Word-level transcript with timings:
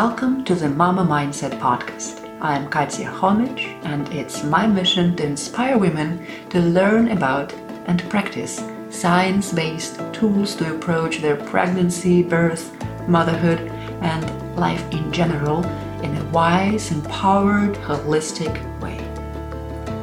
welcome 0.00 0.42
to 0.42 0.56
the 0.56 0.68
Mama 0.68 1.04
Mindset 1.04 1.56
Podcast. 1.60 2.28
I 2.40 2.56
am 2.56 2.68
Katya 2.68 3.08
Homich, 3.08 3.80
and 3.84 4.08
it's 4.12 4.42
my 4.42 4.66
mission 4.66 5.14
to 5.14 5.24
inspire 5.24 5.78
women 5.78 6.26
to 6.50 6.58
learn 6.58 7.12
about 7.12 7.52
and 7.86 8.02
practice 8.10 8.60
science 8.90 9.52
based 9.52 10.00
tools 10.12 10.56
to 10.56 10.74
approach 10.74 11.18
their 11.18 11.36
pregnancy, 11.36 12.24
birth, 12.24 12.76
motherhood, 13.06 13.60
and 14.02 14.56
life 14.56 14.82
in 14.90 15.12
general 15.12 15.64
in 16.02 16.16
a 16.16 16.24
wise, 16.30 16.90
empowered, 16.90 17.76
holistic 17.76 18.52
way. 18.80 18.98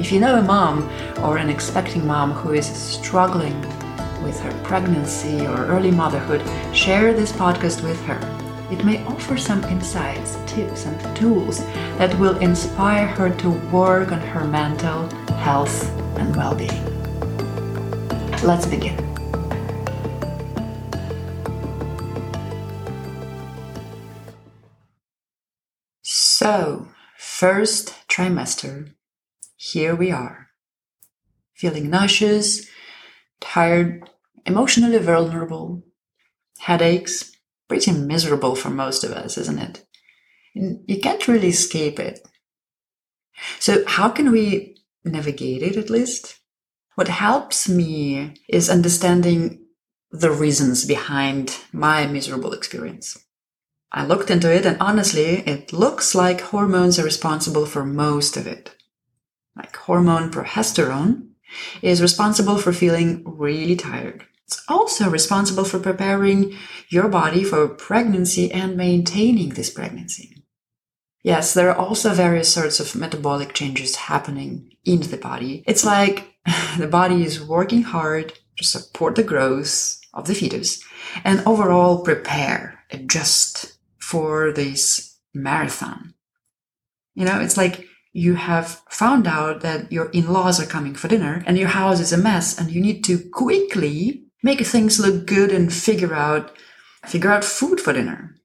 If 0.00 0.12
you 0.12 0.20
know 0.20 0.36
a 0.36 0.42
mom 0.42 0.88
or 1.24 1.38
an 1.38 1.50
expecting 1.50 2.06
mom 2.06 2.30
who 2.30 2.52
is 2.52 2.66
struggling 2.66 3.60
with 4.22 4.38
her 4.42 4.52
pregnancy 4.62 5.44
or 5.44 5.66
early 5.66 5.90
motherhood, 5.90 6.42
share 6.72 7.12
this 7.12 7.32
podcast 7.32 7.82
with 7.82 8.00
her 8.04 8.41
it 8.72 8.84
may 8.86 9.04
offer 9.04 9.36
some 9.36 9.62
insights, 9.64 10.38
tips, 10.46 10.86
and 10.86 11.16
tools 11.16 11.58
that 11.98 12.18
will 12.18 12.38
inspire 12.38 13.06
her 13.06 13.28
to 13.36 13.50
work 13.70 14.10
on 14.12 14.20
her 14.20 14.44
mental 14.44 15.08
health 15.36 15.90
and 16.16 16.34
well 16.34 16.54
being. 16.54 16.70
Let's 18.42 18.64
begin. 18.64 18.96
So, 26.02 26.88
first 27.18 27.94
trimester, 28.08 28.94
here 29.56 29.94
we 29.94 30.10
are. 30.10 30.48
Feeling 31.54 31.90
nauseous, 31.90 32.66
tired, 33.38 34.08
emotionally 34.46 34.98
vulnerable, 34.98 35.84
headaches, 36.58 37.31
pretty 37.68 37.92
miserable 37.92 38.54
for 38.54 38.70
most 38.70 39.04
of 39.04 39.12
us, 39.12 39.38
isn't 39.38 39.58
it? 39.58 39.84
And 40.54 40.84
you 40.86 41.00
can't 41.00 41.26
really 41.28 41.48
escape 41.48 41.98
it. 41.98 42.20
So, 43.58 43.84
how 43.86 44.10
can 44.10 44.30
we 44.30 44.76
navigate 45.04 45.62
it 45.62 45.76
at 45.76 45.90
least? 45.90 46.38
What 46.94 47.08
helps 47.08 47.68
me 47.68 48.34
is 48.48 48.68
understanding 48.68 49.64
the 50.10 50.30
reasons 50.30 50.84
behind 50.84 51.56
my 51.72 52.06
miserable 52.06 52.52
experience. 52.52 53.18
I 53.90 54.04
looked 54.04 54.30
into 54.30 54.54
it 54.54 54.66
and 54.66 54.76
honestly, 54.80 55.38
it 55.46 55.72
looks 55.72 56.14
like 56.14 56.40
hormones 56.40 56.98
are 56.98 57.04
responsible 57.04 57.66
for 57.66 57.84
most 57.84 58.36
of 58.36 58.46
it. 58.46 58.74
Like 59.56 59.74
hormone 59.76 60.30
progesterone 60.30 61.28
is 61.82 62.02
responsible 62.02 62.58
for 62.58 62.72
feeling 62.72 63.22
really 63.26 63.76
tired. 63.76 64.26
It's 64.52 64.62
also 64.68 65.08
responsible 65.08 65.64
for 65.64 65.78
preparing 65.78 66.58
your 66.90 67.08
body 67.08 67.42
for 67.42 67.66
pregnancy 67.68 68.52
and 68.52 68.76
maintaining 68.76 69.50
this 69.50 69.70
pregnancy. 69.70 70.44
Yes, 71.22 71.54
there 71.54 71.70
are 71.70 71.76
also 71.76 72.12
various 72.12 72.52
sorts 72.52 72.78
of 72.78 72.94
metabolic 72.94 73.54
changes 73.54 73.96
happening 73.96 74.76
in 74.84 75.00
the 75.00 75.16
body. 75.16 75.64
It's 75.66 75.86
like 75.86 76.34
the 76.78 76.86
body 76.86 77.24
is 77.24 77.42
working 77.42 77.82
hard 77.82 78.34
to 78.58 78.64
support 78.64 79.14
the 79.14 79.22
growth 79.22 79.98
of 80.12 80.26
the 80.26 80.34
fetus 80.34 80.84
and 81.24 81.40
overall 81.46 82.02
prepare, 82.02 82.80
adjust 82.90 83.78
for 83.96 84.52
this 84.52 85.18
marathon. 85.32 86.12
You 87.14 87.24
know, 87.24 87.40
it's 87.40 87.56
like 87.56 87.86
you 88.12 88.34
have 88.34 88.82
found 88.90 89.26
out 89.26 89.62
that 89.62 89.90
your 89.90 90.10
in-laws 90.10 90.60
are 90.60 90.66
coming 90.66 90.94
for 90.94 91.08
dinner 91.08 91.42
and 91.46 91.56
your 91.56 91.68
house 91.68 92.00
is 92.00 92.12
a 92.12 92.18
mess 92.18 92.58
and 92.58 92.70
you 92.70 92.82
need 92.82 93.02
to 93.04 93.18
quickly 93.30 94.26
make 94.42 94.64
things 94.66 94.98
look 94.98 95.26
good 95.26 95.52
and 95.52 95.72
figure 95.72 96.14
out 96.14 96.56
figure 97.06 97.30
out 97.30 97.44
food 97.44 97.80
for 97.80 97.92
dinner. 97.92 98.36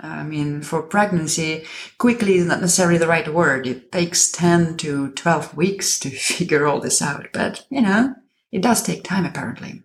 I 0.00 0.24
mean, 0.24 0.62
for 0.62 0.82
pregnancy, 0.82 1.64
quickly 1.98 2.34
is 2.34 2.46
not 2.46 2.60
necessarily 2.60 2.98
the 2.98 3.06
right 3.06 3.32
word. 3.32 3.66
It 3.66 3.92
takes 3.92 4.30
10 4.30 4.76
to 4.78 5.10
12 5.12 5.56
weeks 5.56 5.98
to 6.00 6.10
figure 6.38 6.66
all 6.66 6.80
this 6.80 7.00
out. 7.00 7.28
But, 7.32 7.64
you 7.70 7.80
know, 7.80 8.14
it 8.50 8.62
does 8.62 8.82
take 8.82 9.04
time 9.04 9.24
apparently. 9.24 9.82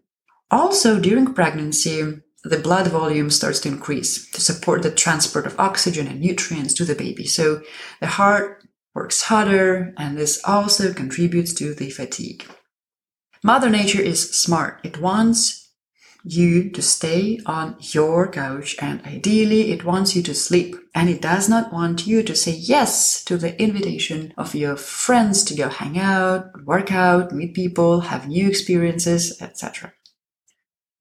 Also, 0.51 0.99
during 0.99 1.33
pregnancy, 1.33 2.21
the 2.43 2.57
blood 2.57 2.87
volume 2.87 3.29
starts 3.29 3.59
to 3.61 3.69
increase 3.69 4.29
to 4.31 4.41
support 4.41 4.81
the 4.81 4.91
transport 4.91 5.45
of 5.45 5.59
oxygen 5.59 6.07
and 6.07 6.21
nutrients 6.21 6.73
to 6.75 6.85
the 6.85 6.95
baby. 6.95 7.25
So 7.25 7.61
the 7.99 8.07
heart 8.07 8.63
works 8.95 9.23
harder 9.23 9.93
and 9.97 10.17
this 10.17 10.41
also 10.45 10.93
contributes 10.93 11.53
to 11.55 11.73
the 11.73 11.89
fatigue. 11.89 12.45
Mother 13.43 13.69
Nature 13.69 14.01
is 14.01 14.37
smart. 14.37 14.81
It 14.83 14.99
wants 14.99 15.69
you 16.25 16.69
to 16.71 16.81
stay 16.81 17.39
on 17.45 17.77
your 17.79 18.29
couch 18.29 18.75
and 18.79 19.01
ideally 19.05 19.71
it 19.71 19.85
wants 19.85 20.13
you 20.13 20.21
to 20.23 20.35
sleep. 20.35 20.75
And 20.93 21.09
it 21.09 21.21
does 21.21 21.47
not 21.47 21.71
want 21.71 22.05
you 22.05 22.21
to 22.23 22.35
say 22.35 22.51
yes 22.51 23.23
to 23.23 23.37
the 23.37 23.57
invitation 23.61 24.33
of 24.37 24.55
your 24.55 24.75
friends 24.75 25.45
to 25.45 25.55
go 25.55 25.69
hang 25.69 25.97
out, 25.97 26.65
work 26.65 26.91
out, 26.91 27.31
meet 27.31 27.53
people, 27.53 28.01
have 28.01 28.27
new 28.27 28.49
experiences, 28.49 29.41
etc. 29.41 29.93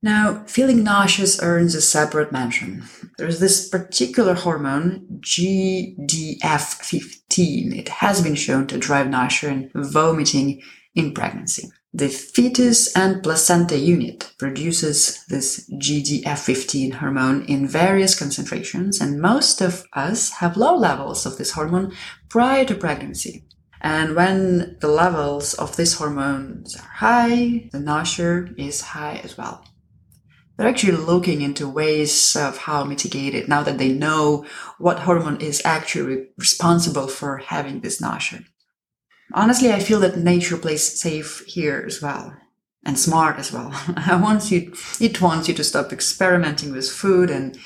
Now, 0.00 0.44
feeling 0.46 0.84
nauseous 0.84 1.42
earns 1.42 1.74
a 1.74 1.80
separate 1.80 2.30
mention. 2.30 2.84
There's 3.18 3.40
this 3.40 3.68
particular 3.68 4.34
hormone, 4.34 5.18
GDF15. 5.22 7.76
It 7.76 7.88
has 7.88 8.22
been 8.22 8.36
shown 8.36 8.68
to 8.68 8.78
drive 8.78 9.08
nausea 9.08 9.50
and 9.50 9.72
vomiting 9.74 10.62
in 10.94 11.12
pregnancy. 11.12 11.72
The 11.94 12.08
fetus 12.08 12.94
and 12.94 13.22
placenta 13.22 13.78
unit 13.78 14.34
produces 14.38 15.24
this 15.28 15.68
GDF15 15.70 16.94
hormone 16.94 17.46
in 17.46 17.66
various 17.66 18.18
concentrations, 18.18 19.00
and 19.00 19.22
most 19.22 19.62
of 19.62 19.86
us 19.94 20.30
have 20.32 20.58
low 20.58 20.76
levels 20.76 21.24
of 21.24 21.38
this 21.38 21.52
hormone 21.52 21.94
prior 22.28 22.66
to 22.66 22.74
pregnancy. 22.74 23.46
And 23.80 24.14
when 24.14 24.76
the 24.80 24.88
levels 24.88 25.54
of 25.54 25.76
this 25.76 25.94
hormone 25.94 26.64
are 26.76 26.88
high, 26.96 27.70
the 27.72 27.80
nausea 27.80 28.48
is 28.58 28.82
high 28.82 29.20
as 29.24 29.38
well. 29.38 29.64
They're 30.56 30.68
actually 30.68 30.98
looking 30.98 31.40
into 31.40 31.68
ways 31.68 32.36
of 32.36 32.58
how 32.58 32.84
mitigate 32.84 33.34
it 33.34 33.48
now 33.48 33.62
that 33.62 33.78
they 33.78 33.92
know 33.92 34.44
what 34.78 34.98
hormone 35.00 35.40
is 35.40 35.62
actually 35.64 36.26
responsible 36.36 37.06
for 37.06 37.38
having 37.38 37.80
this 37.80 37.98
nausea. 37.98 38.40
Honestly, 39.32 39.72
I 39.72 39.80
feel 39.80 40.00
that 40.00 40.18
nature 40.18 40.56
plays 40.56 40.98
safe 40.98 41.44
here 41.46 41.84
as 41.86 42.00
well. 42.00 42.34
And 42.84 42.98
smart 42.98 43.38
as 43.38 43.52
well. 43.52 43.70
I 43.96 44.16
want 44.16 44.50
you, 44.50 44.72
it 45.00 45.20
wants 45.20 45.48
you 45.48 45.54
to 45.54 45.64
stop 45.64 45.92
experimenting 45.92 46.72
with 46.72 46.90
food 46.90 47.28
and 47.30 47.58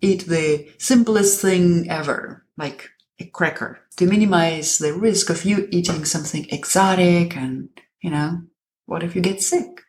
eat 0.00 0.26
the 0.26 0.68
simplest 0.78 1.40
thing 1.40 1.90
ever, 1.90 2.44
like 2.56 2.90
a 3.18 3.24
cracker, 3.26 3.80
to 3.96 4.06
minimize 4.06 4.78
the 4.78 4.92
risk 4.92 5.30
of 5.30 5.44
you 5.44 5.68
eating 5.72 6.04
something 6.04 6.46
exotic 6.50 7.36
and, 7.36 7.68
you 8.00 8.10
know, 8.10 8.42
what 8.86 9.02
if 9.02 9.16
you 9.16 9.20
get 9.20 9.42
sick? 9.42 9.82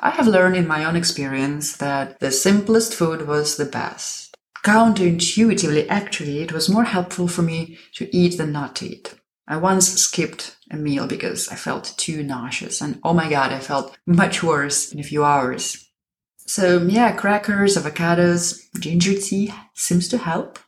I 0.00 0.10
have 0.10 0.26
learned 0.26 0.56
in 0.56 0.66
my 0.66 0.84
own 0.84 0.96
experience 0.96 1.76
that 1.76 2.20
the 2.20 2.30
simplest 2.30 2.94
food 2.94 3.26
was 3.26 3.56
the 3.56 3.64
best. 3.64 4.36
Counterintuitively, 4.64 5.86
actually, 5.88 6.40
it 6.40 6.52
was 6.52 6.68
more 6.68 6.84
helpful 6.84 7.28
for 7.28 7.42
me 7.42 7.78
to 7.94 8.14
eat 8.16 8.38
than 8.38 8.52
not 8.52 8.76
to 8.76 8.86
eat. 8.86 9.14
I 9.50 9.56
once 9.56 9.88
skipped 9.94 10.58
a 10.70 10.76
meal 10.76 11.06
because 11.06 11.48
I 11.48 11.54
felt 11.54 11.94
too 11.96 12.22
nauseous 12.22 12.82
and 12.82 13.00
oh 13.02 13.14
my 13.14 13.30
god, 13.30 13.50
I 13.50 13.60
felt 13.60 13.96
much 14.06 14.42
worse 14.42 14.92
in 14.92 15.00
a 15.00 15.02
few 15.02 15.24
hours. 15.24 15.88
So 16.36 16.82
yeah, 16.82 17.12
crackers, 17.12 17.76
avocados, 17.76 18.60
ginger 18.78 19.14
tea 19.14 19.54
seems 19.74 20.06
to 20.08 20.18
help. 20.18 20.58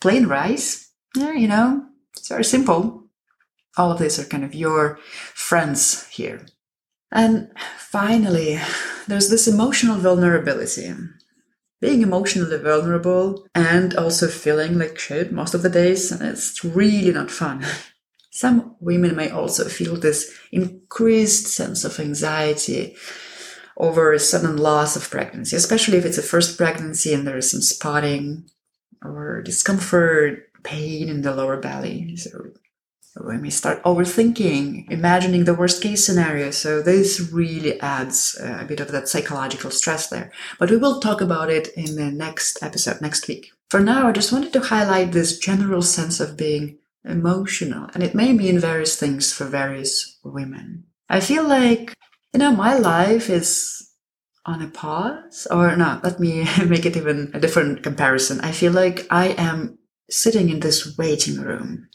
Plain 0.00 0.26
rice, 0.26 0.90
yeah, 1.14 1.32
you 1.32 1.48
know, 1.48 1.84
it's 2.16 2.28
very 2.28 2.44
simple. 2.44 3.04
All 3.76 3.92
of 3.92 3.98
these 3.98 4.18
are 4.18 4.24
kind 4.24 4.44
of 4.44 4.54
your 4.54 4.98
friends 5.34 6.06
here. 6.08 6.46
And 7.12 7.50
finally, 7.78 8.58
there's 9.06 9.28
this 9.28 9.46
emotional 9.46 9.98
vulnerability. 9.98 10.94
Being 11.80 12.02
emotionally 12.02 12.58
vulnerable 12.58 13.46
and 13.54 13.94
also 13.94 14.28
feeling 14.28 14.78
like 14.78 14.98
shit 14.98 15.30
most 15.30 15.54
of 15.54 15.62
the 15.62 15.70
days, 15.70 16.10
and 16.10 16.22
it's 16.22 16.64
really 16.64 17.12
not 17.12 17.30
fun. 17.30 17.64
Some 18.38 18.76
women 18.78 19.16
may 19.16 19.30
also 19.30 19.64
feel 19.64 19.96
this 19.96 20.32
increased 20.52 21.48
sense 21.48 21.84
of 21.84 21.98
anxiety 21.98 22.94
over 23.76 24.12
a 24.12 24.20
sudden 24.20 24.56
loss 24.56 24.94
of 24.94 25.10
pregnancy, 25.10 25.56
especially 25.56 25.98
if 25.98 26.04
it's 26.04 26.18
a 26.18 26.22
first 26.22 26.56
pregnancy 26.56 27.12
and 27.12 27.26
there 27.26 27.38
is 27.38 27.50
some 27.50 27.60
spotting 27.60 28.48
or 29.02 29.42
discomfort, 29.42 30.52
pain 30.62 31.08
in 31.08 31.22
the 31.22 31.34
lower 31.34 31.56
belly. 31.56 32.14
So 32.14 32.52
when 33.16 33.42
we 33.42 33.50
start 33.50 33.82
overthinking, 33.82 34.88
imagining 34.88 35.42
the 35.42 35.54
worst 35.54 35.82
case 35.82 36.06
scenario. 36.06 36.52
So 36.52 36.80
this 36.80 37.18
really 37.32 37.80
adds 37.80 38.38
a 38.40 38.64
bit 38.64 38.78
of 38.78 38.92
that 38.92 39.08
psychological 39.08 39.72
stress 39.72 40.06
there. 40.10 40.30
But 40.60 40.70
we 40.70 40.76
will 40.76 41.00
talk 41.00 41.20
about 41.20 41.50
it 41.50 41.66
in 41.76 41.96
the 41.96 42.12
next 42.12 42.62
episode 42.62 43.00
next 43.00 43.26
week. 43.26 43.50
For 43.68 43.80
now, 43.80 44.06
I 44.06 44.12
just 44.12 44.32
wanted 44.32 44.52
to 44.52 44.60
highlight 44.60 45.10
this 45.10 45.40
general 45.40 45.82
sense 45.82 46.20
of 46.20 46.36
being 46.36 46.78
emotional, 47.04 47.88
and 47.94 48.02
it 48.02 48.14
may 48.14 48.32
mean 48.32 48.58
various 48.58 48.96
things 48.96 49.32
for 49.32 49.44
various 49.44 50.18
women. 50.24 50.84
I 51.08 51.20
feel 51.20 51.46
like, 51.46 51.94
you 52.32 52.38
know, 52.38 52.52
my 52.52 52.76
life 52.76 53.30
is 53.30 53.78
on 54.48 54.62
a 54.62 54.68
pause. 54.68 55.46
Or 55.50 55.76
no, 55.76 56.00
let 56.02 56.18
me 56.18 56.48
make 56.66 56.86
it 56.86 56.96
even 56.96 57.30
a 57.34 57.40
different 57.40 57.82
comparison. 57.82 58.40
I 58.40 58.52
feel 58.52 58.72
like 58.72 59.06
I 59.10 59.28
am 59.38 59.78
sitting 60.10 60.48
in 60.48 60.60
this 60.60 60.96
waiting 60.96 61.40
room. 61.40 61.88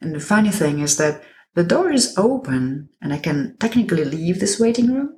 And 0.00 0.14
the 0.14 0.20
funny 0.20 0.50
thing 0.50 0.80
is 0.80 0.96
that 0.96 1.22
the 1.54 1.62
door 1.62 1.92
is 1.92 2.16
open 2.16 2.88
and 3.02 3.12
I 3.12 3.18
can 3.18 3.56
technically 3.60 4.04
leave 4.04 4.40
this 4.40 4.58
waiting 4.58 4.92
room. 4.92 5.16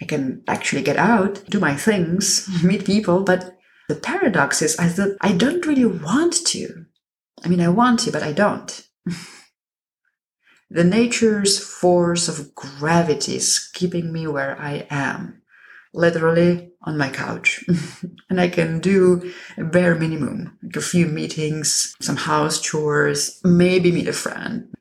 I 0.00 0.06
can 0.06 0.42
actually 0.48 0.82
get 0.82 0.96
out, 0.96 1.44
do 1.48 1.60
my 1.60 1.76
things, 1.76 2.48
meet 2.64 2.86
people, 2.86 3.22
but 3.22 3.56
the 3.88 3.94
paradox 3.94 4.62
is 4.62 4.78
I 4.78 4.90
I 5.20 5.32
don't 5.32 5.66
really 5.66 5.84
want 5.84 6.34
to. 6.46 6.81
I 7.44 7.48
mean, 7.48 7.60
I 7.60 7.68
want 7.68 8.00
to, 8.00 8.12
but 8.12 8.22
I 8.22 8.32
don't. 8.32 8.88
the 10.70 10.84
nature's 10.84 11.58
force 11.58 12.28
of 12.28 12.54
gravity 12.54 13.36
is 13.36 13.70
keeping 13.74 14.12
me 14.12 14.26
where 14.26 14.58
I 14.60 14.86
am, 14.90 15.42
literally 15.92 16.70
on 16.82 16.96
my 16.96 17.10
couch. 17.10 17.64
and 18.30 18.40
I 18.40 18.48
can 18.48 18.80
do 18.80 19.32
a 19.56 19.64
bare 19.64 19.94
minimum, 19.94 20.58
like 20.62 20.76
a 20.76 20.80
few 20.80 21.06
meetings, 21.06 21.94
some 22.00 22.16
house 22.16 22.60
chores, 22.60 23.40
maybe 23.44 23.92
meet 23.92 24.08
a 24.08 24.12
friend. 24.12 24.72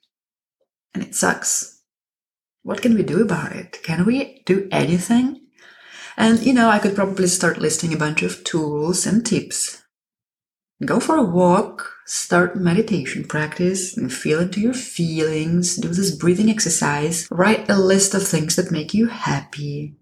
And 0.93 1.03
it 1.03 1.15
sucks. 1.15 1.81
What 2.63 2.81
can 2.81 2.93
we 2.93 3.03
do 3.03 3.21
about 3.21 3.53
it? 3.53 3.81
Can 3.83 4.05
we 4.05 4.43
do 4.45 4.67
anything? 4.71 5.41
And, 6.17 6.39
you 6.45 6.53
know, 6.53 6.69
I 6.69 6.79
could 6.79 6.95
probably 6.95 7.27
start 7.27 7.57
listing 7.57 7.93
a 7.93 7.97
bunch 7.97 8.21
of 8.21 8.43
tools 8.43 9.07
and 9.07 9.25
tips. 9.25 9.80
Go 10.83 10.99
for 10.99 11.15
a 11.15 11.23
walk, 11.23 11.93
start 12.05 12.55
meditation 12.55 13.23
practice, 13.23 13.95
and 13.95 14.11
feel 14.11 14.39
into 14.39 14.59
your 14.59 14.73
feelings, 14.73 15.75
do 15.75 15.89
this 15.89 16.15
breathing 16.15 16.49
exercise, 16.49 17.27
write 17.29 17.69
a 17.69 17.77
list 17.77 18.15
of 18.15 18.27
things 18.27 18.55
that 18.55 18.71
make 18.71 18.91
you 18.91 19.07
happy. 19.07 19.95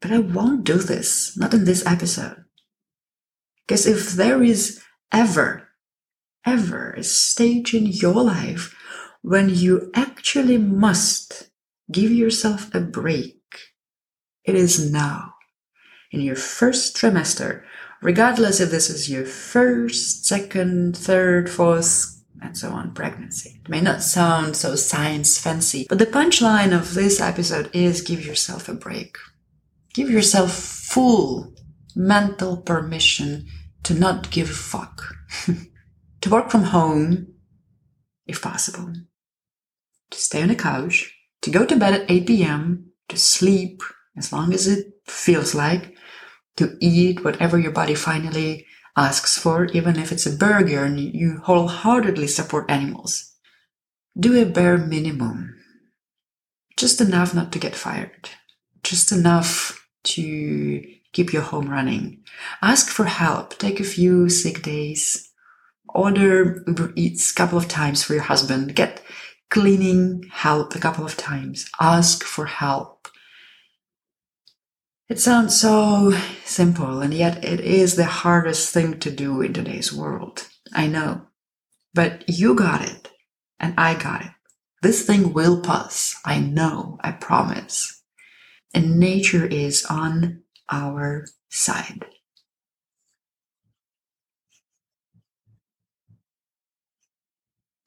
But 0.00 0.10
I 0.10 0.18
won't 0.18 0.64
do 0.64 0.78
this, 0.78 1.36
not 1.36 1.54
in 1.54 1.64
this 1.64 1.86
episode. 1.86 2.44
Because 3.66 3.86
if 3.86 4.12
there 4.12 4.42
is 4.42 4.82
ever, 5.12 5.68
ever 6.44 6.90
a 6.92 7.04
stage 7.04 7.72
in 7.72 7.86
your 7.86 8.22
life 8.22 8.74
when 9.22 9.48
you 9.48 9.90
actually 9.94 10.58
must 10.58 11.50
give 11.92 12.10
yourself 12.10 12.74
a 12.74 12.80
break, 12.80 13.40
it 14.44 14.56
is 14.56 14.90
now. 14.90 15.34
In 16.10 16.20
your 16.20 16.36
first 16.36 16.96
trimester, 16.96 17.62
regardless 18.06 18.60
if 18.60 18.70
this 18.70 18.88
is 18.88 19.10
your 19.10 19.24
first, 19.24 20.24
second, 20.24 20.96
third, 20.96 21.50
fourth, 21.50 22.22
and 22.40 22.56
so 22.56 22.70
on 22.70 22.94
pregnancy. 22.94 23.60
It 23.64 23.68
may 23.68 23.80
not 23.80 24.00
sound 24.00 24.56
so 24.56 24.76
science 24.76 25.40
fancy, 25.40 25.86
but 25.88 25.98
the 25.98 26.06
punchline 26.06 26.72
of 26.72 26.94
this 26.94 27.20
episode 27.20 27.68
is 27.72 28.02
give 28.02 28.24
yourself 28.24 28.68
a 28.68 28.74
break. 28.74 29.16
Give 29.92 30.08
yourself 30.08 30.52
full 30.52 31.52
mental 31.96 32.58
permission 32.58 33.48
to 33.82 33.92
not 33.92 34.30
give 34.30 34.50
a 34.50 34.52
fuck. 34.52 35.02
to 36.20 36.30
work 36.30 36.48
from 36.48 36.62
home, 36.62 37.34
if 38.24 38.40
possible. 38.40 38.92
To 40.12 40.18
stay 40.18 40.42
on 40.42 40.48
the 40.48 40.54
couch, 40.54 41.12
to 41.42 41.50
go 41.50 41.66
to 41.66 41.74
bed 41.74 41.94
at 41.94 42.08
8 42.08 42.24
p.m., 42.24 42.92
to 43.08 43.16
sleep 43.16 43.82
as 44.16 44.32
long 44.32 44.52
as 44.52 44.68
it 44.68 44.92
feels 45.06 45.56
like, 45.56 45.95
to 46.56 46.76
eat 46.80 47.24
whatever 47.24 47.58
your 47.58 47.72
body 47.72 47.94
finally 47.94 48.66
asks 48.96 49.36
for, 49.38 49.66
even 49.66 49.98
if 49.98 50.10
it's 50.10 50.26
a 50.26 50.36
burger 50.36 50.84
and 50.84 50.98
you 50.98 51.40
wholeheartedly 51.44 52.26
support 52.26 52.70
animals. 52.70 53.32
Do 54.18 54.40
a 54.40 54.46
bare 54.46 54.78
minimum. 54.78 55.54
Just 56.76 57.00
enough 57.00 57.34
not 57.34 57.52
to 57.52 57.58
get 57.58 57.74
fired. 57.74 58.30
Just 58.82 59.12
enough 59.12 59.86
to 60.04 60.82
keep 61.12 61.32
your 61.32 61.42
home 61.42 61.68
running. 61.68 62.22
Ask 62.62 62.88
for 62.88 63.04
help. 63.04 63.58
Take 63.58 63.80
a 63.80 63.84
few 63.84 64.28
sick 64.28 64.62
days. 64.62 65.30
Order 65.88 66.62
Uber 66.66 66.92
Eats 66.96 67.30
a 67.30 67.34
couple 67.34 67.58
of 67.58 67.68
times 67.68 68.02
for 68.02 68.14
your 68.14 68.22
husband. 68.22 68.74
Get 68.74 69.02
cleaning 69.50 70.24
help 70.30 70.74
a 70.74 70.78
couple 70.78 71.04
of 71.04 71.16
times. 71.16 71.68
Ask 71.80 72.24
for 72.24 72.46
help 72.46 72.95
it 75.08 75.20
sounds 75.20 75.58
so 75.60 76.12
simple, 76.44 77.00
and 77.00 77.14
yet 77.14 77.44
it 77.44 77.60
is 77.60 77.96
the 77.96 78.04
hardest 78.04 78.72
thing 78.72 78.98
to 79.00 79.10
do 79.10 79.40
in 79.40 79.52
today's 79.52 79.92
world. 79.92 80.48
I 80.74 80.86
know. 80.88 81.26
But 81.94 82.24
you 82.28 82.54
got 82.54 82.82
it, 82.82 83.10
and 83.60 83.74
I 83.78 83.94
got 83.94 84.22
it. 84.22 84.32
This 84.82 85.06
thing 85.06 85.32
will 85.32 85.62
pass. 85.62 86.16
I 86.24 86.40
know. 86.40 86.98
I 87.00 87.12
promise. 87.12 88.02
And 88.74 88.98
nature 88.98 89.46
is 89.46 89.86
on 89.86 90.42
our 90.70 91.26
side. 91.50 92.04